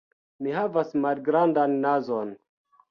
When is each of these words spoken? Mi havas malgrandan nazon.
Mi 0.45 0.55
havas 0.55 0.95
malgrandan 1.03 1.81
nazon. 1.87 2.35